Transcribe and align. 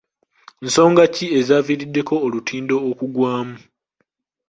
Nsonga 0.65 1.03
ki 1.13 1.25
ezaaviiriddeko 1.39 2.15
olutindo 2.25 2.75
okugwamu? 2.89 3.57